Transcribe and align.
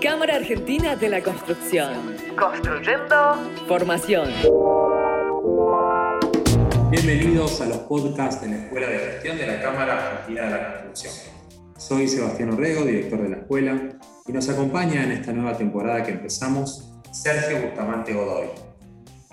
Cámara 0.00 0.36
Argentina 0.36 0.96
de 0.96 1.10
la 1.10 1.22
Construcción. 1.22 2.16
Construyendo 2.34 3.38
Formación. 3.68 4.30
Bienvenidos 6.90 7.60
a 7.60 7.66
los 7.66 7.78
podcasts 7.80 8.40
de 8.40 8.48
la 8.48 8.56
Escuela 8.64 8.86
de 8.88 8.98
Gestión 8.98 9.36
de 9.36 9.46
la 9.46 9.60
Cámara 9.60 10.12
Argentina 10.12 10.44
de 10.44 10.50
la 10.52 10.82
Construcción. 10.84 11.12
Soy 11.76 12.08
Sebastián 12.08 12.54
Orrego, 12.54 12.86
director 12.86 13.22
de 13.22 13.28
la 13.28 13.36
escuela, 13.36 13.90
y 14.26 14.32
nos 14.32 14.48
acompaña 14.48 15.04
en 15.04 15.12
esta 15.12 15.32
nueva 15.32 15.58
temporada 15.58 16.02
que 16.02 16.12
empezamos 16.12 16.90
Sergio 17.12 17.60
Bustamante 17.60 18.14
Godoy. 18.14 18.46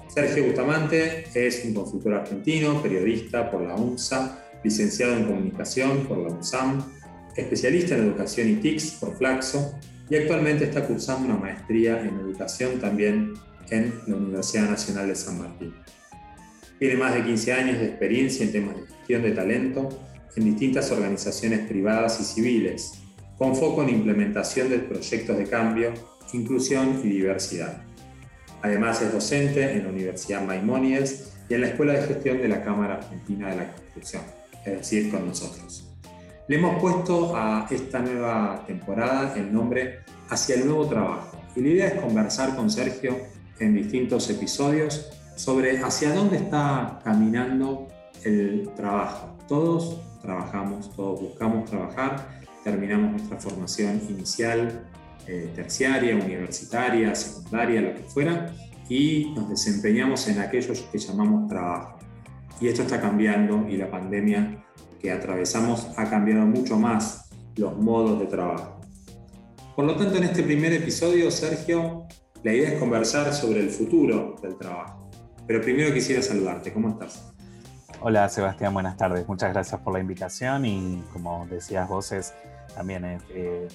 Sergio 0.09 0.47
Bustamante 0.47 1.27
es 1.34 1.63
un 1.63 1.75
consultor 1.75 2.15
argentino, 2.15 2.81
periodista 2.81 3.49
por 3.49 3.61
la 3.61 3.75
UNSA, 3.75 4.43
licenciado 4.65 5.15
en 5.15 5.27
comunicación 5.27 6.05
por 6.07 6.18
la 6.18 6.27
UNSAM, 6.27 6.84
especialista 7.38 7.95
en 7.95 8.02
educación 8.02 8.49
y 8.49 8.55
TICS 8.55 8.91
por 8.99 9.15
Flaxo 9.15 9.73
y 10.10 10.16
actualmente 10.16 10.66
está 10.66 10.86
cursando 10.86 11.29
una 11.29 11.38
maestría 11.38 12.02
en 12.02 12.20
educación 12.20 12.79
también 12.79 13.34
en 13.70 13.93
la 14.07 14.15
Universidad 14.15 14.70
Nacional 14.70 15.07
de 15.07 15.15
San 15.15 15.39
Martín. 15.39 15.74
Tiene 16.79 16.96
más 16.96 17.14
de 17.14 17.24
15 17.24 17.54
años 17.54 17.79
de 17.79 17.88
experiencia 17.88 18.46
en 18.46 18.51
temas 18.51 18.75
de 18.75 18.88
gestión 18.88 19.24
de 19.24 19.32
talento 19.32 19.89
en 20.36 20.46
distintas 20.46 20.92
organizaciones 20.92 21.68
privadas 21.68 22.20
y 22.21 22.24
civiles, 22.24 22.93
con 23.38 23.56
foco 23.56 23.84
en 23.84 23.89
implementación 23.89 24.70
de 24.70 24.79
proyectos 24.79 25.38
de 25.38 25.46
cambio, 25.46 25.93
inclusión 26.34 27.01
y 27.04 27.10
diversidad. 27.10 27.82
Además 28.62 29.01
es 29.01 29.12
docente 29.12 29.74
en 29.74 29.84
la 29.84 29.89
Universidad 29.89 30.43
Maimónides 30.43 31.34
y 31.50 31.56
en 31.56 31.62
la 31.62 31.68
Escuela 31.68 31.93
de 31.93 32.08
Gestión 32.08 32.38
de 32.39 32.48
la 32.48 32.64
Cámara 32.64 32.95
Argentina 32.95 33.50
de 33.50 33.56
la 33.58 33.73
Construcción, 33.73 34.23
es 34.66 34.78
decir, 34.78 35.12
con 35.12 35.26
nosotros. 35.26 35.97
Le 36.47 36.56
hemos 36.56 36.80
puesto 36.80 37.36
a 37.36 37.67
esta 37.69 38.00
nueva 38.00 38.64
temporada 38.66 39.36
el 39.36 39.52
nombre 39.52 40.00
Hacia 40.30 40.56
el 40.56 40.66
Nuevo 40.66 40.88
Trabajo. 40.88 41.38
Y 41.58 41.61
la 41.61 41.67
idea 41.67 41.88
es 41.88 42.02
conversar 42.02 42.56
con 42.56 42.70
Sergio 42.70 43.17
en 43.59 43.73
distintos 43.73 44.30
episodios 44.30 45.09
sobre 45.36 45.80
hacia 45.80 46.14
dónde 46.14 46.38
está 46.38 47.02
caminando 47.03 47.90
el 48.23 48.70
trabajo. 48.78 49.36
Todos 49.50 50.00
trabajamos, 50.22 50.95
todos 50.95 51.20
buscamos 51.20 51.70
trabajar, 51.70 52.42
terminamos 52.64 53.12
nuestra 53.12 53.38
formación 53.38 54.02
inicial, 54.08 54.88
eh, 55.28 55.52
terciaria, 55.53 56.16
universitaria, 56.16 57.14
secundaria, 57.14 57.81
lo 57.81 57.94
que 57.94 58.03
fuera, 58.03 58.53
y 58.88 59.34
nos 59.36 59.50
desempeñamos 59.50 60.25
en 60.30 60.40
aquellos 60.40 60.80
que 60.80 60.98
llamamos 60.98 61.50
trabajo. 61.50 62.00
Y 62.62 62.70
esto 62.70 62.84
está 62.84 63.02
cambiando 63.02 63.68
y 63.68 63.75
la 63.75 63.92
pandemia 63.92 64.64
que 65.00 65.12
atravesamos 65.12 65.88
ha 65.98 66.09
cambiado 66.09 66.45
mucho 66.45 66.78
más 66.78 67.30
los 67.56 67.78
modos 67.78 68.20
de 68.20 68.26
trabajo. 68.28 68.81
Por 69.76 69.86
lo 69.86 69.95
tanto, 69.95 70.17
en 70.17 70.23
este 70.23 70.44
primer 70.44 70.73
episodio, 70.73 71.30
Sergio, 71.30 72.08
la 72.44 72.53
idea 72.53 72.70
es 72.70 72.80
conversar 72.80 73.34
sobre 73.34 73.59
el 73.59 73.70
futuro 73.70 74.36
del 74.42 74.58
trabajo. 74.58 75.09
Pero 75.45 75.62
primero 75.62 75.94
quisiera 75.94 76.22
saludarte. 76.22 76.73
¿Cómo 76.73 76.90
estás? 76.90 77.34
Hola 78.00 78.30
Sebastián, 78.30 78.73
buenas 78.73 78.95
tardes. 78.95 79.28
Muchas 79.28 79.52
gracias 79.53 79.81
por 79.81 79.94
la 79.94 80.00
invitación 80.00 80.66
y 80.66 81.03
como 81.14 81.48
decías 81.50 81.90
vos, 81.90 82.14
también 82.75 83.06
eh, 83.06 83.18
eh, 83.31 83.68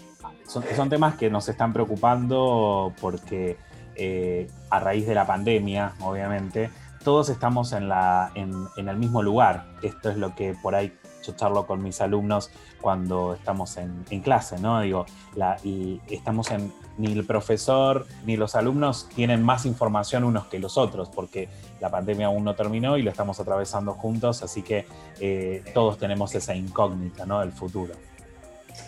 son, 0.47 0.89
temas 0.89 1.17
que 1.17 1.29
nos 1.29 1.49
están 1.49 1.73
preocupando 1.73 2.93
porque 3.01 3.57
eh, 3.97 4.49
a 4.71 4.79
raíz 4.79 5.09
de 5.09 5.15
la 5.15 5.27
pandemia, 5.27 5.95
obviamente, 6.01 6.71
todos 7.03 7.31
estamos 7.31 7.73
en, 7.73 7.89
la, 7.89 8.31
en, 8.37 8.53
en, 8.77 8.89
el 8.89 8.97
mismo 8.97 9.23
lugar. 9.23 9.67
Esto 9.83 10.11
es 10.11 10.17
lo 10.17 10.37
que 10.37 10.55
por 10.63 10.77
ahí 10.77 10.93
yo 11.23 11.33
charlo 11.35 11.67
con 11.67 11.83
mis 11.83 12.01
alumnos 12.01 12.51
cuando 12.81 13.35
estamos 13.35 13.77
en, 13.77 14.05
clase, 14.23 14.59
¿no? 14.59 14.81
Digo, 14.81 15.07
la, 15.37 15.57
y 15.65 16.01
estamos 16.09 16.51
en, 16.51 16.73
ni 16.99 17.13
el 17.13 17.25
profesor 17.25 18.07
ni 18.27 18.37
los 18.37 18.55
alumnos 18.55 19.09
tienen 19.15 19.43
más 19.43 19.67
información 19.67 20.25
unos 20.25 20.47
que 20.47 20.59
los 20.59 20.77
otros, 20.77 21.09
porque 21.09 21.49
la 21.81 21.91
pandemia 21.91 22.27
aún 22.27 22.45
no 22.45 22.55
terminó 22.55 22.97
y 22.99 23.03
lo 23.03 23.11
estamos 23.11 23.41
atravesando 23.41 23.95
juntos, 23.95 24.43
así 24.43 24.63
que 24.63 24.87
eh, 25.21 25.65
todos 25.75 25.99
tenemos 25.99 26.35
esa 26.35 26.55
incógnita, 26.55 27.27
¿no? 27.27 27.41
Del 27.41 27.53
futuro. 27.53 27.95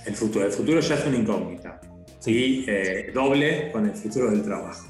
El 0.06 0.14
futuro, 0.14 0.46
el 0.46 0.52
futuro 0.52 0.80
ya 0.80 0.94
es 0.94 1.06
una 1.06 1.16
incógnita. 1.16 1.80
Sí, 2.18 2.64
eh, 2.66 3.10
doble 3.12 3.70
con 3.70 3.86
el 3.86 3.94
futuro 3.94 4.30
del 4.30 4.42
trabajo. 4.42 4.86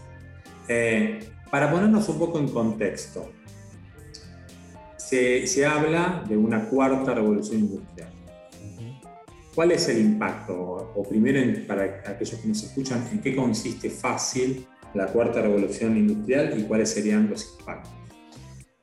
Eh, 0.69 1.31
para 1.51 1.71
ponernos 1.71 2.09
un 2.09 2.19
poco 2.19 2.39
en 2.39 2.49
contexto, 2.49 3.31
se, 5.47 5.67
habla 5.67 6.25
de 6.29 6.37
una 6.37 6.69
cuarta 6.69 7.15
revolución 7.15 7.61
industrial. 7.61 8.11
¿Cuál 9.55 9.71
es 9.71 9.89
el 9.89 10.01
impacto? 10.01 10.93
O 10.97 11.03
primero, 11.09 11.41
para 11.69 11.85
aquellos 12.07 12.41
que 12.41 12.49
nos 12.49 12.63
escuchan, 12.65 13.07
¿en 13.13 13.21
qué 13.21 13.37
consiste 13.37 13.89
fácil 13.89 14.67
la 14.95 15.07
cuarta 15.07 15.41
revolución 15.43 15.97
industrial 15.97 16.59
y 16.59 16.65
cuáles 16.65 16.93
serían 16.93 17.31
los 17.31 17.57
impactos? 17.59 17.93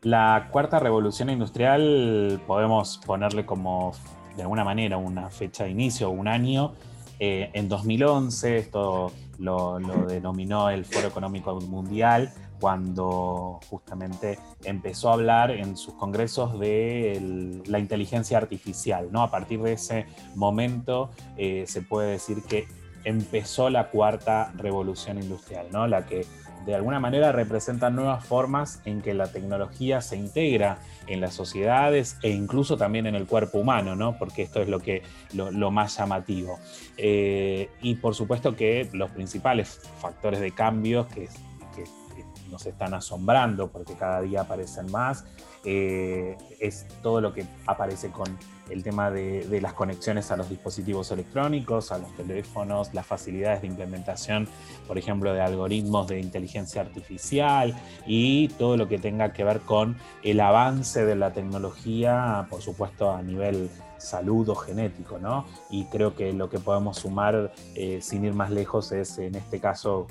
La 0.04 0.48
cuarta 0.52 0.80
revolución 0.80 1.30
industrial 1.30 2.42
podemos 2.48 3.02
ponerle 3.06 3.46
como, 3.46 3.92
de 4.38 4.44
alguna 4.44 4.64
manera, 4.64 4.98
una 4.98 5.30
fecha 5.30 5.66
de 5.66 5.72
inicio, 5.72 6.10
un 6.10 6.30
año. 6.30 6.74
Eh, 7.20 7.50
en 7.54 7.68
2011, 7.68 8.58
esto 8.58 9.12
lo, 9.38 9.80
lo 9.80 10.06
denominó 10.06 10.70
el 10.70 10.86
Foro 10.86 11.10
Económico 11.10 11.60
Mundial, 11.60 12.34
cuando 12.62 13.60
justamente 13.70 14.38
empezó 14.64 15.10
a 15.10 15.14
hablar 15.14 15.50
en 15.50 15.76
sus 15.76 15.96
congresos 15.96 16.60
de 16.60 17.60
la 17.66 17.80
inteligencia 17.80 18.38
artificial. 18.38 19.10
¿no? 19.12 19.24
A 19.24 19.32
partir 19.32 19.62
de 19.64 19.74
ese 19.74 20.06
momento 20.36 21.10
eh, 21.38 21.66
se 21.68 21.82
puede 21.82 22.12
decir 22.12 22.44
que 22.44 22.68
empezó 23.04 23.72
la 23.72 23.90
cuarta 23.90 24.54
revolución 24.56 25.18
industrial, 25.18 25.68
¿no? 25.72 25.88
la 25.88 26.06
que 26.06 26.28
de 26.68 26.76
alguna 26.76 27.00
manera 27.00 27.32
representa 27.32 27.90
nuevas 27.90 28.24
formas 28.24 28.84
en 28.86 29.02
que 29.02 29.16
la 29.16 29.32
tecnología 29.32 30.00
se 30.02 30.16
integra 30.16 30.78
en 31.08 31.20
las 31.20 31.34
sociedades 31.34 32.18
e 32.22 32.30
incluso 32.30 32.78
también 32.78 33.08
en 33.08 33.16
el 33.16 33.26
cuerpo 33.26 33.58
humano, 33.58 33.96
¿no? 33.96 34.20
porque 34.20 34.44
esto 34.44 34.62
es 34.62 34.70
lo, 34.70 34.80
que, 34.80 35.02
lo, 35.34 35.72
más 35.72 35.98
llamativo. 35.98 36.60
Eh, 36.98 37.72
y 37.82 37.96
por 37.96 38.14
supuesto 38.14 38.56
que 38.56 38.88
los 38.94 39.10
principales 39.10 39.80
factores 40.00 40.40
de 40.40 40.52
cambio 40.52 41.08
que 41.08 41.28
nos 42.52 42.66
están 42.66 42.94
asombrando 42.94 43.72
porque 43.72 43.96
cada 43.96 44.22
día 44.22 44.42
aparecen 44.42 44.92
más, 44.92 45.26
eh, 45.64 46.38
es 46.60 46.88
todo 47.02 47.22
lo 47.22 47.34
que 47.34 47.46
aparece 47.68 48.10
con 48.10 48.38
el 48.70 48.84
tema 48.84 49.12
de, 49.12 49.60
las 49.62 49.74
conexiones 49.74 50.32
a 50.32 50.38
los 50.38 50.50
dispositivos 50.50 51.12
electrónicos, 51.12 51.92
a 51.92 51.98
los 51.98 52.16
teléfonos, 52.16 52.94
las 52.94 53.06
facilidades 53.06 53.62
de 53.62 53.68
implementación, 53.68 54.48
por 54.88 54.98
ejemplo, 54.98 55.34
de 55.34 55.42
algoritmos 55.42 56.08
de 56.08 56.20
inteligencia 56.20 56.82
artificial 56.82 57.76
y 58.08 58.48
todo 58.50 58.78
lo 58.78 58.88
que 58.88 58.98
tenga 58.98 59.34
que 59.34 59.44
ver 59.44 59.60
con 59.60 59.98
el 60.24 60.40
avance 60.40 61.06
de 61.06 61.16
la 61.16 61.34
tecnología, 61.34 62.48
por 62.50 62.62
supuesto, 62.62 63.12
a 63.12 63.22
nivel 63.22 63.70
salud 63.98 64.50
o 64.50 64.56
genético, 64.56 65.20
¿no? 65.20 65.46
Y 65.70 65.86
creo 65.86 66.16
que 66.16 66.34
lo 66.34 66.50
que 66.50 66.58
podemos 66.58 66.98
sumar, 66.98 67.54
eh, 67.76 68.00
sin 68.02 68.26
ir 68.26 68.34
más 68.34 68.50
lejos, 68.50 68.92
es 68.92 69.20
en 69.20 69.36
este 69.36 69.60
caso, 69.60 70.08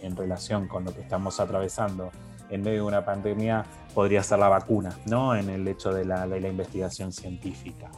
en 0.00 0.16
relación 0.16 0.66
con 0.66 0.84
lo 0.84 0.94
que 0.94 1.02
estamos 1.02 1.38
atravesando 1.40 2.10
en 2.50 2.62
medio 2.62 2.82
de 2.82 2.88
una 2.88 3.04
pandemia, 3.04 3.64
podría 3.94 4.22
ser 4.22 4.38
la 4.38 4.48
vacuna, 4.48 4.96
¿no? 5.06 5.34
En 5.36 5.48
el 5.50 5.66
hecho 5.66 5.92
de 5.92 6.04
la, 6.04 6.26
la 6.26 6.48
investigación 6.48 7.12
científica. 7.12 7.90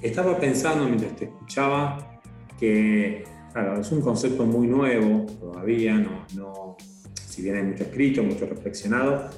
Estaba 0.00 0.38
pensando 0.38 0.84
mientras 0.84 1.14
te 1.16 1.26
escuchaba 1.26 2.20
que, 2.58 3.24
claro, 3.52 3.80
es 3.80 3.92
un 3.92 4.00
concepto 4.00 4.44
muy 4.44 4.66
nuevo 4.66 5.26
todavía, 5.40 5.94
no, 5.94 6.26
no, 6.34 6.76
si 7.14 7.42
bien 7.42 7.56
hay 7.56 7.62
mucho 7.62 7.84
escrito, 7.84 8.22
mucho 8.22 8.46
reflexionado, 8.46 9.30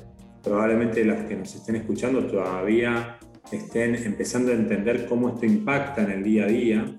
probablemente 0.43 1.05
los 1.05 1.23
que 1.25 1.37
nos 1.37 1.55
estén 1.55 1.77
escuchando 1.77 2.27
todavía 2.27 3.19
estén 3.53 3.95
empezando 3.95 4.53
a 4.53 4.55
entender 4.55 5.07
cómo 5.07 5.29
esto 5.29 5.47
impacta 5.47 6.03
en 6.03 6.11
el 6.11 6.23
día 6.23 6.45
a 6.45 6.49
día, 6.49 6.97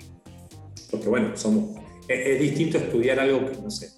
porque 0.92 1.10
bueno, 1.10 1.36
somos, 1.36 1.78
es, 2.08 2.40
distinto 2.40 2.78
estudiar 2.78 3.20
algo 3.20 3.50
que, 3.50 3.58
no 3.62 3.70
sé, 3.70 3.90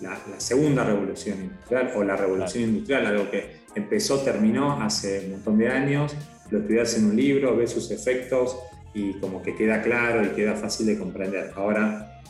la, 0.00 0.18
segunda 0.38 0.84
revolución 0.84 1.40
industrial 1.40 1.92
o 1.96 2.04
la 2.04 2.16
revolución 2.16 2.64
industrial, 2.64 3.06
algo 3.06 3.30
que 3.30 3.62
empezó, 3.74 4.20
terminó 4.20 4.80
hace 4.80 5.24
un 5.26 5.32
montón 5.32 5.58
de 5.58 5.68
años, 5.68 6.14
lo 6.50 6.58
estudias 6.58 6.96
en 6.98 7.06
un 7.06 7.16
libro, 7.16 7.56
ves 7.56 7.70
sus 7.70 7.90
efectos 7.90 8.56
y 8.94 9.14
como 9.20 9.42
que 9.42 9.54
queda 9.54 9.82
claro 9.82 10.24
y 10.24 10.28
queda 10.30 10.54
fácil 10.54 10.86
de 10.86 10.98
comprender. 10.98 11.52
Ahora, 11.56 12.22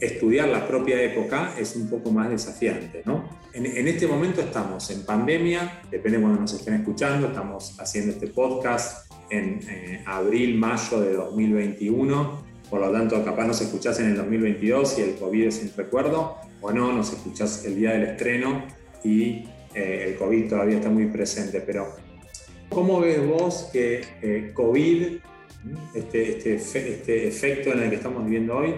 estudiar 0.00 0.48
la 0.48 0.66
propia 0.66 1.00
época 1.02 1.54
es 1.58 1.76
un 1.76 1.88
poco 1.88 2.10
más 2.10 2.30
desafiante, 2.30 3.02
¿no? 3.04 3.28
En, 3.52 3.86
este 3.86 4.08
momento 4.08 4.40
estamos 4.40 4.90
en 4.90 5.04
pandemia, 5.04 5.82
depende 5.88 6.18
de 6.18 6.22
cuando 6.22 6.40
nos 6.40 6.52
estén 6.52 6.74
escuchando, 6.74 7.28
estamos 7.28 7.78
haciendo 7.78 8.12
este 8.12 8.26
podcast 8.26 9.08
en 9.30 9.60
eh, 9.68 10.02
abril, 10.06 10.58
mayo 10.58 11.00
de 11.00 11.12
2021, 11.12 12.42
por 12.68 12.80
lo 12.80 12.90
tanto 12.90 13.24
capaz 13.24 13.46
nos 13.46 13.60
escuchás 13.60 14.00
en 14.00 14.06
el 14.06 14.16
2022 14.16 14.98
y 14.98 15.02
el 15.02 15.14
COVID 15.14 15.44
es 15.44 15.62
un 15.62 15.70
recuerdo, 15.76 16.36
o 16.64 16.72
no, 16.72 16.92
nos 16.92 17.12
escuchás 17.12 17.64
el 17.66 17.76
día 17.76 17.92
del 17.92 18.04
estreno 18.04 18.64
y 19.04 19.44
eh, 19.74 20.06
el 20.08 20.16
COVID 20.16 20.48
todavía 20.48 20.76
está 20.76 20.88
muy 20.88 21.06
presente, 21.06 21.60
pero 21.60 21.94
¿cómo 22.70 23.00
ves 23.00 23.26
vos 23.26 23.68
que 23.70 24.02
eh, 24.22 24.52
COVID, 24.54 25.18
este, 25.94 26.56
este, 26.56 26.94
este, 26.94 27.28
efecto 27.28 27.70
en 27.72 27.82
el 27.82 27.90
que 27.90 27.96
estamos 27.96 28.24
viviendo 28.24 28.56
hoy, 28.56 28.74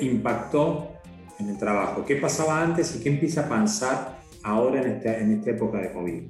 impactó 0.00 0.90
en 1.38 1.50
el 1.50 1.58
trabajo? 1.58 2.04
¿Qué 2.04 2.16
pasaba 2.16 2.60
antes 2.60 2.96
y 2.96 3.02
qué 3.02 3.10
empieza 3.10 3.46
a 3.46 3.48
pasar 3.48 4.18
ahora 4.42 4.82
en, 4.82 4.88
este, 4.88 5.16
en 5.16 5.32
esta 5.34 5.50
época 5.50 5.78
de 5.78 5.92
COVID? 5.92 6.22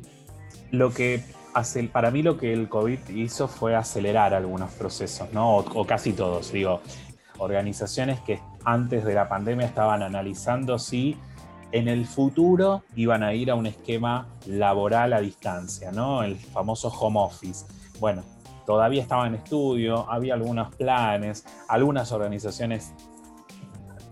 Lo 0.71 0.93
que 0.93 1.23
para 1.93 2.11
mí 2.11 2.23
lo 2.23 2.37
que 2.37 2.53
el 2.53 2.69
COVID 2.69 2.99
hizo 3.15 3.49
fue 3.49 3.75
acelerar 3.75 4.35
algunos 4.35 4.73
procesos, 4.73 5.33
¿no? 5.33 5.57
O, 5.57 5.87
casi 5.87 6.13
todos, 6.13 6.53
digo, 6.53 6.81
organizaciones 7.39 8.21
que 8.21 8.41
antes 8.65 9.05
de 9.05 9.15
la 9.15 9.29
pandemia 9.29 9.67
estaban 9.67 10.03
analizando 10.03 10.79
si 10.79 11.17
en 11.73 11.89
el 11.89 12.07
futuro 12.07 12.85
iban 12.95 13.23
a 13.23 13.35
ir 13.35 13.51
a 13.51 13.55
un 13.55 13.67
esquema 13.67 14.29
laboral 14.47 15.13
a 15.13 15.21
distancia, 15.21 15.91
¿no? 15.91 16.23
El 16.23 16.37
famoso 16.37 16.89
home 16.89 17.19
office. 17.19 17.67
Bueno, 17.99 18.23
todavía 18.65 19.03
estaba 19.03 19.27
en 19.27 19.35
estudio, 19.35 20.09
había 20.09 20.35
algunos 20.35 20.75
planes, 20.77 21.45
algunas 21.69 22.13
organizaciones 22.13 22.93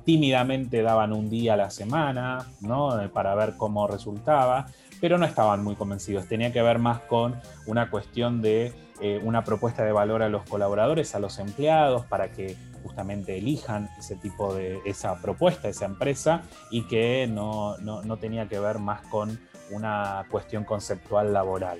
tímidamente 0.04 0.82
daban 0.82 1.12
un 1.12 1.30
día 1.30 1.54
a 1.54 1.56
la 1.56 1.70
semana, 1.70 2.46
¿no? 2.60 2.98
Para 3.12 3.34
ver 3.34 3.54
cómo 3.56 3.86
resultaba, 3.86 4.66
pero 5.00 5.18
no 5.18 5.26
estaban 5.26 5.62
muy 5.62 5.76
convencidos. 5.76 6.26
Tenía 6.26 6.52
que 6.52 6.62
ver 6.62 6.78
más 6.78 7.00
con 7.02 7.36
una 7.66 7.90
cuestión 7.90 8.42
de 8.42 8.72
eh, 9.00 9.20
una 9.22 9.44
propuesta 9.44 9.84
de 9.84 9.92
valor 9.92 10.22
a 10.22 10.28
los 10.28 10.42
colaboradores, 10.44 11.14
a 11.14 11.18
los 11.18 11.38
empleados, 11.38 12.06
para 12.06 12.30
que 12.30 12.56
justamente 12.82 13.38
elijan 13.38 13.88
ese 13.98 14.16
tipo 14.16 14.54
de, 14.54 14.80
esa 14.84 15.20
propuesta, 15.20 15.68
esa 15.68 15.86
empresa, 15.86 16.42
y 16.70 16.82
que 16.82 17.26
no, 17.26 17.78
no 17.78 18.16
tenía 18.16 18.48
que 18.48 18.58
ver 18.58 18.78
más 18.78 19.02
con 19.02 19.38
una 19.70 20.26
cuestión 20.30 20.64
conceptual 20.64 21.32
laboral. 21.32 21.78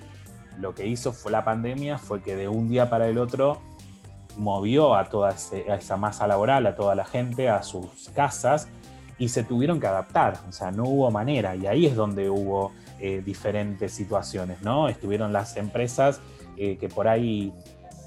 Lo 0.58 0.74
que 0.74 0.86
hizo 0.86 1.12
fue 1.12 1.32
la 1.32 1.44
pandemia 1.44 1.98
fue 1.98 2.22
que 2.22 2.36
de 2.36 2.48
un 2.48 2.68
día 2.68 2.90
para 2.90 3.08
el 3.08 3.18
otro 3.18 3.60
movió 4.36 4.94
a 4.94 5.08
toda 5.08 5.30
esa 5.30 5.96
masa 5.96 6.26
laboral, 6.26 6.66
a 6.66 6.74
toda 6.74 6.94
la 6.94 7.04
gente, 7.04 7.48
a 7.48 7.62
sus 7.62 8.10
casas 8.14 8.68
y 9.18 9.28
se 9.28 9.44
tuvieron 9.44 9.78
que 9.78 9.86
adaptar, 9.86 10.38
o 10.48 10.52
sea, 10.52 10.70
no 10.70 10.84
hubo 10.84 11.10
manera 11.10 11.54
y 11.54 11.66
ahí 11.66 11.86
es 11.86 11.94
donde 11.94 12.30
hubo 12.30 12.72
eh, 12.98 13.22
diferentes 13.24 13.92
situaciones, 13.92 14.62
¿no? 14.62 14.88
Estuvieron 14.88 15.32
las 15.32 15.56
empresas 15.56 16.20
eh, 16.56 16.76
que 16.78 16.88
por 16.88 17.08
ahí, 17.08 17.52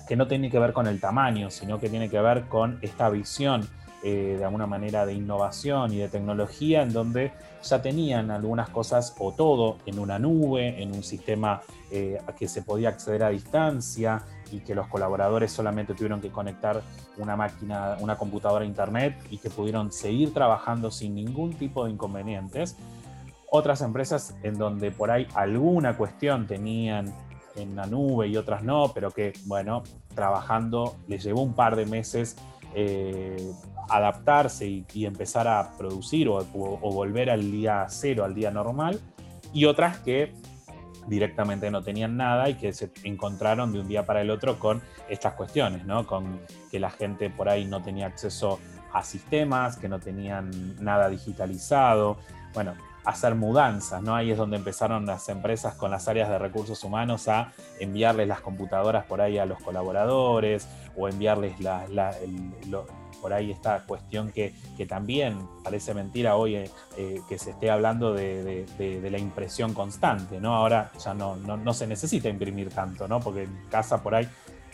que 0.08 0.16
no 0.16 0.28
tienen 0.28 0.52
que 0.52 0.60
ver 0.60 0.74
con 0.74 0.88
el 0.88 1.00
tamaño, 1.00 1.50
sino 1.50 1.80
que 1.80 1.90
tiene 1.90 2.10
que 2.10 2.20
ver 2.20 2.44
con 2.44 2.80
esta 2.82 3.10
visión 3.10 3.68
eh, 4.04 4.36
de 4.38 4.46
alguna 4.46 4.68
manera 4.68 5.06
de 5.06 5.14
innovación 5.14 5.94
y 5.94 5.98
de 5.98 6.08
tecnología 6.10 6.84
en 6.84 6.94
donde 6.94 7.32
ya 7.64 7.82
tenían 7.82 8.30
algunas 8.30 8.70
cosas 8.70 9.16
o 9.18 9.32
todo 9.32 9.78
en 9.86 9.98
una 10.00 10.20
nube, 10.20 10.82
en 10.82 10.94
un 10.94 11.04
sistema 11.04 11.62
a 12.28 12.34
que 12.34 12.50
se 12.50 12.62
podía 12.62 12.90
acceder 12.90 13.24
a 13.24 13.30
distancia, 13.30 14.22
y 14.52 14.60
que 14.60 14.76
los 14.76 14.88
colaboradores 14.88 15.52
solamente 15.52 15.94
tuvieron 15.94 16.22
que 16.22 16.30
conectar 16.30 16.82
una 17.18 17.36
máquina, 17.36 17.98
una 18.00 18.18
computadora 18.18 18.64
a 18.64 18.68
internet 18.68 19.16
y 19.30 19.38
que 19.38 19.50
pudieron 19.50 19.92
seguir 19.92 20.34
trabajando 20.34 20.92
sin 20.92 21.16
ningún 21.16 21.54
tipo 21.54 21.86
de 21.86 21.92
inconvenientes. 21.92 22.78
Otras 23.50 23.82
empresas 23.82 24.36
en 24.44 24.58
donde 24.58 24.92
por 24.92 25.12
ahí 25.12 25.28
alguna 25.34 25.98
cuestión 25.98 26.48
tenían 26.48 27.14
en 27.56 27.76
la 27.76 27.86
nube 27.86 28.28
y 28.28 28.38
otras 28.38 28.64
no, 28.64 28.92
pero 28.94 29.12
que, 29.12 29.34
bueno, 29.46 29.84
trabajando 30.14 30.96
les 31.08 31.24
llevó 31.24 31.42
un 31.42 31.54
par 31.54 31.76
de 31.76 31.86
meses 31.86 32.38
eh, 32.74 33.52
adaptarse 33.90 34.68
y, 34.68 35.06
empezar 35.06 35.48
a 35.48 35.78
producir 35.78 36.28
o, 36.28 36.38
o 36.54 36.92
volver 36.92 37.30
al 37.30 37.52
día 37.52 37.86
cero, 37.90 38.26
al 38.26 38.36
día 38.36 38.52
normal. 38.52 39.00
Y 39.54 39.66
otras 39.66 40.00
que 40.00 40.34
directamente 41.08 41.70
no 41.72 41.84
tenían 41.84 42.18
nada 42.18 42.50
y 42.50 42.56
que 42.56 42.74
se 42.74 42.92
encontraron 43.04 43.72
de 43.72 43.80
un 43.80 43.88
día 43.88 44.06
para 44.06 44.22
el 44.22 44.30
otro 44.30 44.60
con 44.60 44.82
estas 45.10 45.34
cuestiones, 45.34 45.86
¿no? 45.86 46.06
Con 46.06 46.40
que 46.72 46.80
la 46.80 46.90
gente 46.90 47.30
por 47.30 47.50
ahí 47.50 47.66
no 47.66 47.82
tenía 47.82 48.08
acceso 48.08 48.60
a 48.94 49.04
sistemas, 49.04 49.78
que 49.78 49.90
no 49.90 50.00
tenían 50.00 50.52
nada 50.84 51.10
digitalizado. 51.10 52.18
Bueno, 52.54 52.74
hacer 53.06 53.36
mudanzas, 53.36 54.02
¿no? 54.02 54.16
Ahí 54.16 54.32
es 54.32 54.38
donde 54.38 54.58
empezaron 54.58 55.06
las 55.06 55.30
empresas 55.30 55.76
con 55.76 55.92
las 55.92 56.08
áreas 56.08 56.30
de 56.30 56.40
recursos 56.40 56.84
humanos 56.84 57.28
a 57.28 57.54
enviarles 57.80 58.28
las 58.28 58.42
computadoras 58.42 59.06
por 59.06 59.22
ahí 59.22 59.38
a 59.38 59.46
los 59.46 59.62
colaboradores 59.62 60.68
o 60.98 61.08
enviarles 61.08 61.60
la, 61.60 61.86
por 63.22 63.34
ahí 63.34 63.52
esta 63.52 63.84
cuestión 63.86 64.32
que, 64.32 64.54
también 64.88 65.48
parece 65.64 65.94
mentira 65.94 66.36
hoy 66.36 66.56
eh, 66.56 66.70
eh, 66.98 67.22
que 67.28 67.40
se 67.40 67.52
esté 67.52 67.72
hablando 67.72 68.14
de, 68.14 68.66
la 69.10 69.18
impresión 69.18 69.74
constante, 69.74 70.40
¿no? 70.40 70.56
Ahora 70.56 70.92
ya 71.04 71.14
no, 71.14 71.36
no, 71.36 71.74
se 71.74 71.88
necesita 71.88 72.30
imprimir 72.30 72.70
tanto, 72.70 73.08
¿no? 73.08 73.20
Porque 73.20 73.44
en 73.44 73.66
casa 73.70 74.02
por 74.02 74.16
ahí, 74.16 74.28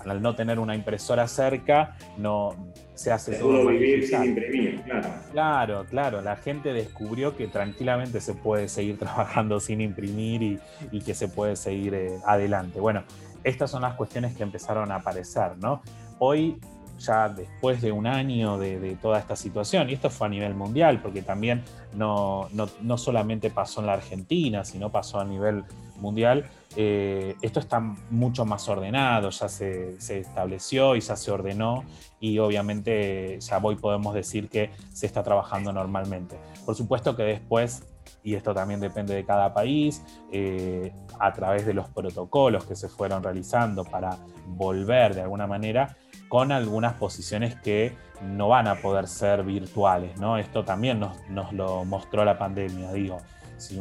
al 0.06 0.21
no 0.21 0.36
tener 0.36 0.59
una 0.59 0.75
impresora 0.75 1.27
cerca, 1.27 1.95
no 2.18 2.56
se 2.94 3.12
hace 3.12 3.36
todo. 3.36 3.68
vivir 3.68 4.07
sin 4.07 4.24
imprimir, 4.24 4.81
claro. 4.81 5.09
Claro, 5.31 5.86
claro. 5.89 6.21
La 6.21 6.36
gente 6.36 6.74
descubrió 6.74 7.36
que 7.36 7.48
tranquilamente 7.48 8.21
se 8.21 8.33
puede 8.33 8.68
seguir 8.69 8.98
trabajando 9.00 9.59
sin 9.59 9.81
imprimir 9.81 10.59
y, 10.92 11.01
que 11.01 11.13
se 11.13 11.27
puede 11.27 11.56
seguir 11.56 11.94
eh, 11.94 12.18
adelante. 12.25 12.80
Bueno, 12.80 13.03
estas 13.44 13.71
son 13.71 13.81
las 13.81 13.95
cuestiones 13.95 14.36
que 14.36 14.44
empezaron 14.44 14.92
a 14.92 14.95
aparecer, 14.95 15.57
¿no? 15.57 15.81
Hoy 16.19 16.59
ya 17.01 17.30
después 17.30 17.81
de 17.81 17.92
un 17.92 18.07
año 18.07 18.57
de, 18.57 18.95
toda 19.01 19.19
esta 19.19 19.36
situación, 19.36 19.89
y 19.89 19.94
esto 19.94 20.09
fue 20.09 20.27
a 20.27 20.30
nivel 20.30 20.53
mundial, 20.53 21.01
porque 21.01 21.21
también 21.21 21.63
no, 21.94 22.48
no, 22.51 22.98
solamente 22.98 23.50
pasó 23.50 23.81
en 23.81 23.88
la 23.88 23.94
Argentina, 23.94 24.63
sino 24.63 24.92
pasó 24.92 25.19
a 25.19 25.25
nivel 25.25 25.63
mundial, 25.98 26.45
eh, 26.75 27.35
esto 27.41 27.59
está 27.59 27.79
mucho 27.79 28.45
más 28.45 28.68
ordenado, 28.69 29.29
ya 29.29 29.50
se, 29.50 30.00
se, 30.00 30.19
estableció 30.19 30.95
y 30.95 31.01
ya 31.01 31.15
se 31.15 31.31
ordenó 31.31 31.83
y 32.19 32.39
obviamente 32.39 33.39
ya 33.39 33.57
hoy 33.62 33.75
podemos 33.75 34.13
decir 34.13 34.47
que 34.50 34.71
se 34.94 35.06
está 35.06 35.23
trabajando 35.23 35.73
normalmente. 35.73 36.38
Por 36.65 36.75
supuesto 36.75 37.15
que 37.15 37.23
después, 37.23 37.83
y 38.23 38.35
esto 38.35 38.53
también 38.53 38.79
depende 38.79 39.13
de 39.15 39.25
cada 39.25 39.53
país, 39.53 40.01
eh, 40.31 40.94
a 41.19 41.33
través 41.33 41.65
de 41.65 41.73
los 41.73 41.89
protocolos 41.89 42.65
que 42.65 42.75
se 42.75 42.88
fueron 42.88 43.24
realizando 43.24 43.83
para 43.83 44.17
volver 44.47 45.15
de 45.15 45.21
alguna 45.21 45.47
manera, 45.47 45.97
con 46.29 46.51
algunas 46.51 46.94
posiciones 46.94 47.56
que 47.56 47.94
no 48.21 48.47
van 48.47 48.67
a 48.67 48.75
poder 48.75 49.07
ser 49.07 49.44
virtuales, 49.44 50.17
¿no? 50.17 50.38
Esto 50.38 50.63
también 50.63 51.00
nos, 51.00 51.51
lo 51.51 51.83
mostró 51.83 52.24
la 52.24 52.38
pandemia, 52.38 52.94
digo. 52.94 53.17
Si, 53.61 53.79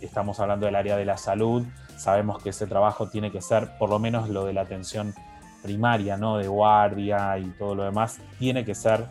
estamos 0.00 0.38
hablando 0.40 0.66
del 0.66 0.76
área 0.76 0.96
de 0.96 1.04
la 1.04 1.16
salud, 1.16 1.64
sabemos 1.96 2.42
que 2.42 2.50
ese 2.50 2.66
trabajo 2.66 3.08
tiene 3.08 3.32
que 3.32 3.40
ser, 3.40 3.76
por 3.78 3.90
lo 3.90 3.98
menos 3.98 4.28
lo 4.28 4.44
de 4.44 4.52
la 4.52 4.62
atención 4.62 5.14
primaria, 5.62 6.16
¿no? 6.16 6.38
De 6.38 6.46
guardia 6.46 7.36
y 7.38 7.46
todo 7.58 7.74
lo 7.74 7.82
demás, 7.82 8.20
tiene 8.38 8.64
que 8.64 8.74
ser 8.74 9.04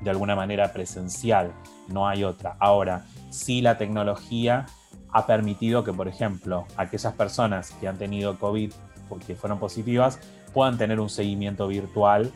de 0.00 0.10
alguna 0.10 0.34
manera 0.34 0.72
presencial, 0.72 1.52
no 1.88 2.08
hay 2.08 2.24
otra. 2.24 2.56
Ahora, 2.58 3.04
sí 3.30 3.60
la 3.60 3.76
tecnología 3.76 4.66
ha 5.12 5.26
permitido 5.26 5.84
que, 5.84 5.92
por 5.92 6.08
ejemplo, 6.08 6.66
aquellas 6.76 7.12
personas 7.14 7.70
que 7.80 7.88
han 7.88 7.98
tenido 7.98 8.38
COVID 8.38 8.72
porque 9.08 9.34
fueron 9.34 9.58
positivas, 9.58 10.18
puedan 10.52 10.78
tener 10.78 11.00
un 11.00 11.10
seguimiento 11.10 11.68
virtual 11.68 12.32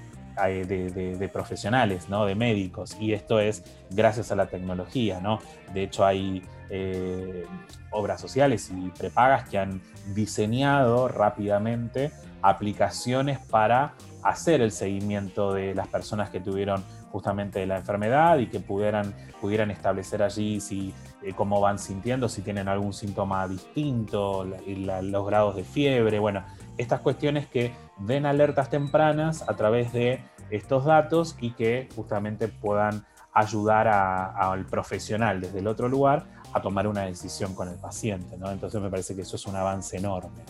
de, 0.46 1.30
profesionales, 1.32 2.08
¿no? 2.08 2.26
de 2.26 2.34
médicos. 2.34 2.96
Y 3.00 3.12
esto 3.12 3.40
es 3.40 3.62
gracias 3.90 4.30
a 4.32 4.36
la 4.36 4.46
tecnología. 4.46 5.20
¿no? 5.20 5.38
De 5.72 5.84
hecho, 5.84 6.04
hay 6.04 6.42
eh, 6.70 7.44
obras 7.90 8.20
sociales 8.20 8.70
y 8.74 8.90
prepagas 8.90 9.48
que 9.48 9.58
han 9.58 9.80
diseñado 10.14 11.08
rápidamente 11.08 12.12
aplicaciones 12.42 13.38
para 13.38 13.94
hacer 14.22 14.60
el 14.60 14.72
seguimiento 14.72 15.52
de 15.52 15.74
las 15.74 15.88
personas 15.88 16.30
que 16.30 16.40
tuvieron 16.40 16.84
justamente 17.10 17.66
la 17.66 17.78
enfermedad 17.78 18.38
y 18.38 18.46
que 18.46 18.60
pudieran, 18.60 19.14
pudieran 19.40 19.70
establecer 19.70 20.22
allí 20.22 20.60
si, 20.60 20.94
eh, 21.22 21.32
cómo 21.34 21.60
van 21.60 21.78
sintiendo, 21.78 22.28
si 22.28 22.42
tienen 22.42 22.68
algún 22.68 22.92
síntoma 22.92 23.46
distinto, 23.48 24.44
los 24.44 25.26
grados 25.26 25.56
de 25.56 25.64
fiebre. 25.64 26.18
Bueno, 26.18 26.44
estas 26.80 27.00
cuestiones 27.00 27.46
que 27.46 27.72
den 27.98 28.24
alertas 28.24 28.70
tempranas 28.70 29.46
a 29.46 29.54
través 29.54 29.92
de 29.92 30.20
estos 30.50 30.86
datos 30.86 31.36
y 31.40 31.52
que 31.52 31.88
justamente 31.94 32.48
puedan 32.48 33.04
ayudar 33.32 33.86
al 33.86 34.66
profesional 34.66 35.40
desde 35.40 35.60
el 35.60 35.66
otro 35.66 35.88
lugar 35.88 36.24
a 36.52 36.60
tomar 36.60 36.88
una 36.88 37.02
decisión 37.02 37.54
con 37.54 37.68
el 37.68 37.76
paciente. 37.76 38.36
¿no? 38.36 38.50
Entonces 38.50 38.80
me 38.80 38.90
parece 38.90 39.14
que 39.14 39.22
eso 39.22 39.36
es 39.36 39.46
un 39.46 39.56
avance 39.56 39.96
enorme. 39.96 40.42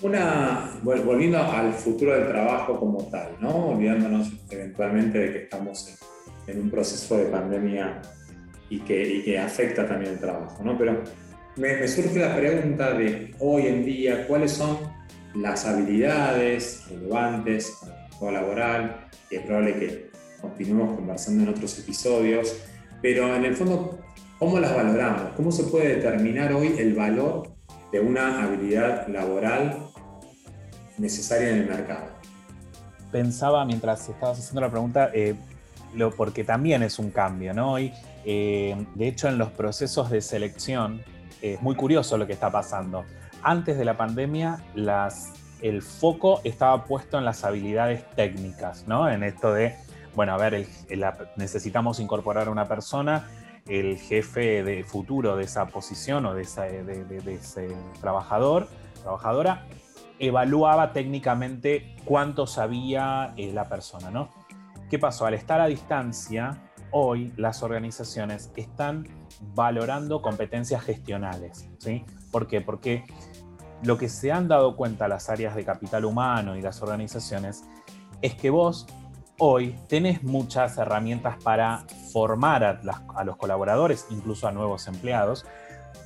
Una, 0.00 0.70
volviendo 0.82 1.38
al 1.38 1.72
futuro 1.72 2.14
del 2.14 2.28
trabajo 2.28 2.78
como 2.78 3.04
tal, 3.04 3.36
¿no? 3.40 3.70
olvidándonos 3.70 4.32
eventualmente 4.48 5.18
de 5.18 5.32
que 5.32 5.42
estamos 5.42 5.98
en, 6.46 6.60
un 6.60 6.70
proceso 6.70 7.18
de 7.18 7.26
pandemia 7.26 8.00
y 8.70 8.80
que, 8.80 9.22
que, 9.24 9.38
afecta 9.38 9.86
también 9.86 10.12
el 10.12 10.20
trabajo, 10.20 10.62
¿no? 10.62 10.78
pero 10.78 11.02
me, 11.56 11.76
me 11.78 11.88
surge 11.88 12.20
la 12.20 12.36
pregunta 12.36 12.92
de 12.92 13.34
hoy 13.40 13.66
en 13.66 13.84
día, 13.84 14.26
¿cuáles 14.28 14.52
son 14.52 14.78
las 15.34 15.66
habilidades 15.66 16.84
relevantes 16.88 17.78
para 17.80 17.92
el 17.92 18.00
mercado 18.02 18.30
laboral, 18.30 19.08
y 19.30 19.36
es 19.36 19.42
probable 19.42 19.74
que 19.74 20.10
continuemos 20.40 20.96
conversando 20.96 21.42
en 21.44 21.48
otros 21.50 21.78
episodios, 21.78 22.56
pero 23.02 23.34
en 23.34 23.44
el 23.44 23.56
fondo, 23.56 23.98
¿cómo 24.38 24.58
las 24.58 24.74
valoramos? 24.74 25.32
¿Cómo 25.36 25.52
se 25.52 25.64
puede 25.64 25.96
determinar 25.96 26.52
hoy 26.52 26.74
el 26.78 26.94
valor 26.94 27.50
de 27.92 28.00
una 28.00 28.42
habilidad 28.42 29.08
laboral 29.08 29.88
necesaria 30.96 31.50
en 31.50 31.58
el 31.58 31.66
mercado? 31.68 32.06
Pensaba 33.12 33.64
mientras 33.64 34.08
estabas 34.08 34.38
haciendo 34.38 34.60
la 34.60 34.70
pregunta, 34.70 35.10
eh, 35.14 35.34
lo, 35.94 36.10
porque 36.10 36.44
también 36.44 36.82
es 36.82 36.98
un 36.98 37.10
cambio, 37.10 37.54
¿no? 37.54 37.78
Y, 37.78 37.92
eh, 38.24 38.76
de 38.94 39.08
hecho, 39.08 39.28
en 39.28 39.38
los 39.38 39.50
procesos 39.50 40.10
de 40.10 40.20
selección, 40.20 41.00
es 41.40 41.62
muy 41.62 41.76
curioso 41.76 42.18
lo 42.18 42.26
que 42.26 42.34
está 42.34 42.50
pasando. 42.50 43.04
Antes 43.42 43.78
de 43.78 43.84
la 43.84 43.96
pandemia, 43.96 44.64
el 45.62 45.82
foco 45.82 46.40
estaba 46.44 46.84
puesto 46.84 47.18
en 47.18 47.24
las 47.24 47.44
habilidades 47.44 48.08
técnicas, 48.16 48.86
¿no? 48.86 49.08
En 49.08 49.22
esto 49.22 49.52
de, 49.52 49.76
bueno, 50.14 50.34
a 50.34 50.36
ver, 50.36 50.66
necesitamos 51.36 52.00
incorporar 52.00 52.48
a 52.48 52.50
una 52.50 52.66
persona, 52.66 53.28
el 53.66 53.98
jefe 53.98 54.62
de 54.62 54.82
futuro 54.84 55.36
de 55.36 55.44
esa 55.44 55.66
posición 55.66 56.26
o 56.26 56.34
de, 56.34 56.44
de 56.44 57.34
ese 57.34 57.68
trabajador, 58.00 58.68
trabajadora, 59.02 59.66
evaluaba 60.18 60.92
técnicamente 60.92 61.94
cuánto 62.04 62.46
sabía 62.46 63.34
eh, 63.36 63.52
la 63.52 63.68
persona, 63.68 64.10
¿no? 64.10 64.30
¿Qué 64.90 64.98
pasó? 64.98 65.26
Al 65.26 65.34
estar 65.34 65.60
a 65.60 65.66
distancia, 65.66 66.70
hoy 66.90 67.32
las 67.36 67.62
organizaciones 67.62 68.50
están 68.56 69.06
valorando 69.54 70.22
competencias 70.22 70.82
gestionales, 70.82 71.68
¿sí? 71.78 72.04
¿Por 72.32 72.46
qué? 72.46 72.60
Porque 72.60 73.04
lo 73.82 73.98
que 73.98 74.08
se 74.08 74.32
han 74.32 74.48
dado 74.48 74.76
cuenta 74.76 75.08
las 75.08 75.28
áreas 75.28 75.54
de 75.54 75.64
capital 75.64 76.04
humano 76.04 76.56
y 76.56 76.62
las 76.62 76.82
organizaciones 76.82 77.64
es 78.22 78.34
que 78.34 78.50
vos 78.50 78.86
hoy 79.38 79.76
tenés 79.88 80.22
muchas 80.24 80.78
herramientas 80.78 81.36
para 81.42 81.84
formar 82.12 82.64
a 82.64 83.24
los 83.24 83.36
colaboradores, 83.36 84.06
incluso 84.10 84.48
a 84.48 84.52
nuevos 84.52 84.88
empleados, 84.88 85.46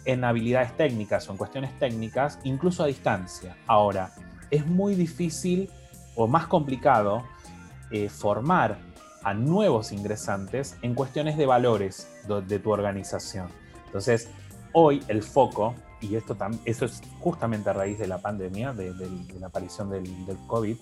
en 0.04 0.24
habilidades 0.24 0.76
técnicas 0.76 1.28
o 1.28 1.32
en 1.32 1.38
cuestiones 1.38 1.78
técnicas, 1.78 2.38
incluso 2.44 2.82
a 2.82 2.86
distancia. 2.86 3.56
Ahora, 3.66 4.12
es 4.50 4.66
muy 4.66 4.94
difícil 4.94 5.70
o 6.14 6.26
más 6.26 6.46
complicado 6.46 7.24
eh, 7.90 8.08
formar 8.08 8.78
a 9.24 9.34
nuevos 9.34 9.92
ingresantes 9.92 10.76
en 10.82 10.94
cuestiones 10.94 11.36
de 11.36 11.46
valores 11.46 12.08
de, 12.26 12.58
tu 12.58 12.70
organización. 12.70 13.48
Entonces, 13.86 14.28
hoy 14.72 15.02
el 15.08 15.22
foco, 15.22 15.74
y 16.02 16.16
esto 16.16 16.36
eso 16.64 16.84
es 16.84 17.00
justamente 17.20 17.70
a 17.70 17.72
raíz 17.72 17.98
de 17.98 18.06
la 18.06 18.18
pandemia, 18.18 18.72
de, 18.72 18.92
la 19.40 19.46
aparición 19.46 19.88
del, 19.88 20.26
del 20.26 20.36
COVID, 20.46 20.76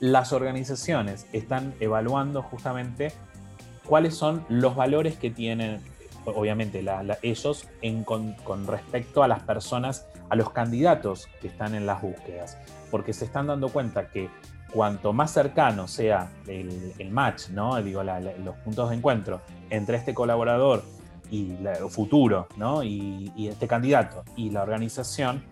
las 0.00 0.32
organizaciones 0.32 1.26
están 1.32 1.74
evaluando 1.80 2.42
justamente 2.42 3.12
cuáles 3.84 4.14
son 4.14 4.44
los 4.48 4.76
valores 4.76 5.16
que 5.16 5.30
tienen 5.30 5.80
obviamente 6.24 6.84
ellos 7.22 7.68
con, 8.04 8.66
respecto 8.66 9.22
a 9.22 9.28
las 9.28 9.42
personas, 9.42 10.06
a 10.28 10.36
los 10.36 10.50
candidatos 10.50 11.28
que 11.40 11.48
están 11.48 11.74
en 11.74 11.86
las 11.86 12.02
búsquedas, 12.02 12.58
porque 12.90 13.12
se 13.12 13.24
están 13.24 13.46
dando 13.46 13.68
cuenta 13.68 14.08
que 14.08 14.30
cuanto 14.72 15.12
más 15.12 15.32
cercano 15.32 15.88
sea 15.88 16.30
el, 16.46 17.10
match, 17.10 17.48
¿no? 17.50 17.80
Digo, 17.82 18.02
los 18.02 18.56
puntos 18.64 18.90
de 18.90 18.96
encuentro 18.96 19.40
entre 19.70 19.96
este 19.96 20.14
colaborador 20.14 20.82
y 21.32 21.56
el 21.66 21.88
futuro, 21.88 22.46
¿no? 22.56 22.84
Y, 22.84 23.32
y, 23.34 23.48
este 23.48 23.66
candidato 23.66 24.22
y 24.36 24.50
la 24.50 24.62
organización, 24.62 25.42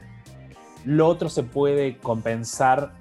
lo 0.84 1.08
otro 1.08 1.30
se 1.30 1.42
puede 1.42 1.96
compensar 1.96 2.92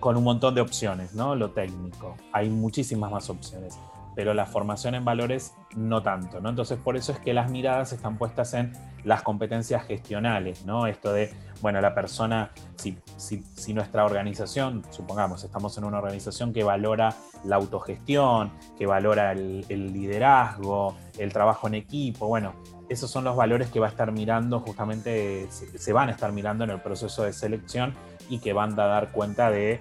con 0.00 0.16
un 0.16 0.24
montón 0.24 0.56
de 0.56 0.60
opciones, 0.60 1.14
¿no? 1.14 1.36
Lo 1.36 1.52
técnico. 1.52 2.16
Hay 2.32 2.50
muchísimas 2.50 3.12
más 3.12 3.30
opciones 3.30 3.78
pero 4.18 4.34
la 4.34 4.46
formación 4.46 4.96
en 4.96 5.04
valores 5.04 5.54
no 5.76 6.02
tanto, 6.02 6.40
¿no? 6.40 6.48
Entonces 6.48 6.76
por 6.76 6.96
eso 6.96 7.12
es 7.12 7.20
que 7.20 7.32
las 7.32 7.52
miradas 7.52 7.92
están 7.92 8.18
puestas 8.18 8.52
en 8.52 8.72
las 9.04 9.22
competencias 9.22 9.86
gestionales, 9.86 10.66
¿no? 10.66 10.88
Esto 10.88 11.12
de, 11.12 11.32
bueno, 11.60 11.80
la 11.80 11.94
persona, 11.94 12.50
si, 12.74 12.98
si, 13.16 13.72
nuestra 13.74 14.04
organización, 14.04 14.82
supongamos, 14.90 15.44
estamos 15.44 15.78
en 15.78 15.84
una 15.84 15.98
organización 15.98 16.52
que 16.52 16.64
valora 16.64 17.14
la 17.44 17.54
autogestión, 17.54 18.50
que 18.76 18.86
valora 18.86 19.30
el, 19.30 19.64
liderazgo, 19.68 20.96
el 21.16 21.32
trabajo 21.32 21.68
en 21.68 21.74
equipo, 21.74 22.26
bueno, 22.26 22.54
esos 22.88 23.08
son 23.08 23.22
los 23.22 23.36
valores 23.36 23.68
que 23.68 23.78
va 23.78 23.86
a 23.86 23.90
estar 23.90 24.10
mirando 24.10 24.58
justamente, 24.58 25.46
se, 25.48 25.92
van 25.92 26.08
a 26.08 26.10
estar 26.10 26.32
mirando 26.32 26.64
en 26.64 26.70
el 26.70 26.80
proceso 26.80 27.22
de 27.22 27.32
selección 27.32 27.94
y 28.28 28.40
que 28.40 28.52
van 28.52 28.72
a 28.80 28.86
dar 28.86 29.12
cuenta 29.12 29.52
de 29.52 29.80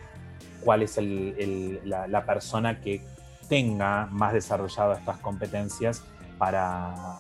cuál 0.64 0.84
es 0.84 1.00
la, 1.02 2.08
la 2.08 2.24
persona 2.24 2.82
que 2.82 3.02
tenga 3.48 4.08
más 4.12 4.34
desarrolladas 4.34 5.00
estas 5.00 5.20
competencias 5.20 6.04
para 6.38 7.20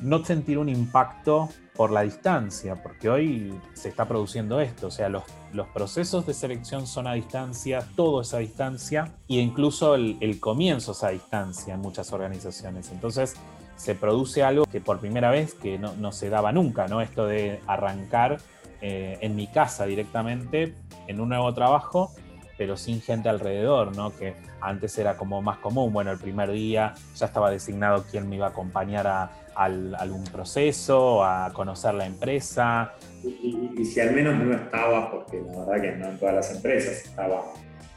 no 0.00 0.24
sentir 0.24 0.58
un 0.58 0.68
impacto 0.68 1.48
por 1.74 1.90
la 1.90 2.02
distancia, 2.02 2.82
porque 2.82 3.08
hoy 3.08 3.60
se 3.72 3.88
está 3.88 4.06
produciendo 4.06 4.60
esto, 4.60 4.88
o 4.88 4.90
sea, 4.90 5.08
los, 5.08 5.24
los 5.52 5.66
procesos 5.68 6.26
de 6.26 6.34
selección 6.34 6.86
son 6.86 7.06
a 7.06 7.14
distancia, 7.14 7.84
todo 7.96 8.20
es 8.20 8.32
a 8.32 8.38
distancia, 8.38 9.12
e 9.28 9.34
incluso 9.34 9.94
el, 9.94 10.38
comienzo 10.40 10.92
es 10.92 11.02
a 11.02 11.08
distancia 11.08 11.74
en 11.74 11.80
muchas 11.80 12.12
organizaciones. 12.12 12.90
Entonces 12.92 13.34
se 13.76 13.94
produce 13.94 14.44
algo 14.44 14.66
que 14.66 14.80
por 14.80 15.00
primera 15.00 15.30
vez 15.30 15.54
que 15.54 15.78
no, 15.78 16.12
se 16.12 16.28
daba 16.28 16.52
nunca, 16.52 16.86
¿no? 16.86 17.00
Esto 17.00 17.26
de 17.26 17.60
arrancar 17.66 18.38
eh, 18.80 19.18
en 19.20 19.34
mi 19.34 19.48
casa 19.48 19.84
directamente 19.86 20.74
en 21.08 21.20
un 21.20 21.30
nuevo 21.30 21.52
trabajo 21.54 22.12
pero 22.56 22.76
sin 22.76 23.00
gente 23.00 23.28
alrededor, 23.28 23.96
¿no? 23.96 24.16
Que 24.16 24.34
antes 24.60 24.96
era 24.98 25.16
como 25.16 25.42
más 25.42 25.58
común, 25.58 25.92
bueno, 25.92 26.12
el 26.12 26.18
primer 26.18 26.50
día 26.52 26.94
ya 27.16 27.26
estaba 27.26 27.50
designado 27.50 28.04
quién 28.10 28.28
me 28.28 28.36
iba 28.36 28.46
a 28.46 28.50
acompañar 28.50 29.06
a, 29.06 29.30
algún 29.54 30.24
proceso, 30.24 31.24
a 31.24 31.52
conocer 31.52 31.94
la 31.94 32.06
empresa. 32.06 32.94
Y, 33.22 33.84
si 33.84 34.00
al 34.00 34.12
menos 34.12 34.36
no 34.36 34.52
estaba, 34.52 35.10
porque 35.12 35.40
la 35.40 35.64
verdad 35.64 35.80
que 35.80 35.92
no 35.96 36.08
en 36.08 36.18
todas 36.18 36.34
las 36.34 36.54
empresas 36.56 37.04
estaba 37.04 37.42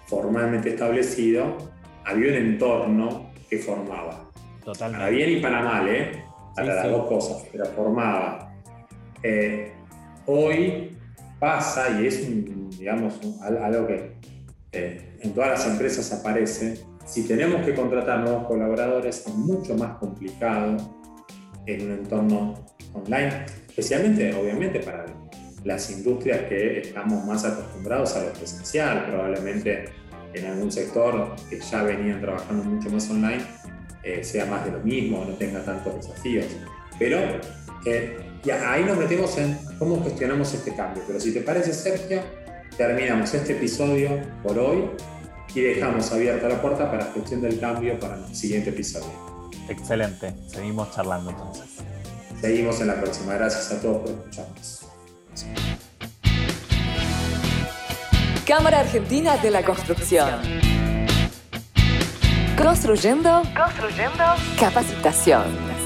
formalmente 0.05 0.69
establecido, 0.69 1.57
había 2.05 2.31
un 2.31 2.37
entorno 2.37 3.31
que 3.49 3.57
formaba. 3.57 4.29
Totalmente. 4.63 5.03
Para 5.03 5.09
bien 5.09 5.29
y 5.31 5.41
para 5.41 5.61
mal, 5.61 5.87
¿eh? 5.89 6.23
Para 6.55 6.75
las 6.75 6.91
dos 6.91 7.07
cosas, 7.07 7.47
pero 7.51 7.65
formaba. 7.65 8.53
Eh, 9.23 9.73
hoy 10.27 10.95
pasa, 11.39 11.99
y 11.99 12.05
es 12.07 12.27
digamos, 12.77 13.19
algo 13.41 13.87
que 13.87 14.15
eh, 14.71 15.17
en 15.21 15.33
todas 15.33 15.51
las 15.59 15.67
empresas 15.67 16.11
aparece, 16.11 16.79
si 17.05 17.23
tenemos 17.27 17.65
que 17.65 17.73
contratar 17.73 18.19
nuevos 18.19 18.45
colaboradores 18.47 19.25
es 19.25 19.33
mucho 19.33 19.75
más 19.75 19.97
complicado 19.97 20.77
en 21.65 21.81
un 21.85 21.91
entorno 21.99 22.65
online, 22.93 23.45
especialmente 23.67 24.33
obviamente 24.33 24.79
para 24.79 25.05
las 25.63 25.89
industrias 25.89 26.41
que 26.49 26.79
estamos 26.79 27.25
más 27.25 27.45
acostumbrados 27.45 28.15
a 28.15 28.25
lo 28.25 28.33
presencial, 28.33 29.05
probablemente 29.07 29.85
en 30.33 30.45
algún 30.45 30.71
sector 30.71 31.35
que 31.49 31.59
ya 31.59 31.83
venían 31.83 32.21
trabajando 32.21 32.63
mucho 32.63 32.89
más 32.89 33.09
online 33.09 33.43
eh, 34.07 34.23
sea 34.23 34.45
más 34.45 34.63
de 34.63 34.71
lo 34.71 34.79
mismo, 34.79 35.25
no 35.25 35.33
tenga 35.33 35.61
tantos 35.65 35.95
desafíos. 35.95 36.45
Pero 36.97 37.19
eh, 37.85 38.17
ya, 38.41 38.71
ahí 38.71 38.85
nos 38.85 38.97
metemos 38.97 39.37
en 39.37 39.57
cómo 39.77 40.01
gestionamos 40.01 40.53
este 40.53 40.73
cambio. 40.73 41.03
Pero 41.05 41.19
si 41.19 41.33
te 41.33 41.41
parece, 41.41 41.73
Sergio, 41.73 42.21
terminamos 42.77 43.33
este 43.33 43.53
episodio 43.53 44.21
por 44.43 44.57
hoy 44.57 44.89
y 45.53 45.61
dejamos 45.61 46.11
abierta 46.11 46.47
la 46.47 46.61
puerta 46.61 46.91
para 46.91 47.11
gestión 47.11 47.41
del 47.41 47.59
cambio 47.59 47.99
para 47.99 48.15
el 48.15 48.35
siguiente 48.35 48.69
episodio. 48.69 49.11
Excelente, 49.67 50.33
seguimos 50.47 50.93
charlando 50.93 51.31
entonces. 51.31 51.65
Seguimos 52.39 52.79
en 52.81 52.87
la 52.87 53.01
próxima. 53.01 53.33
Gracias 53.33 53.71
a 53.71 53.81
todos 53.81 53.97
por 54.01 54.11
escucharnos. 54.11 54.85
Cámara 58.45 58.81
Argentina 58.81 59.37
de 59.37 59.51
la 59.51 59.63
Construcción. 59.63 60.39
Construyendo, 62.55 63.41
construyendo 63.55 64.23
capacitación. 64.59 65.76